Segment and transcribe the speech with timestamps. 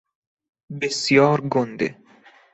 [0.81, 1.89] بسیار گنده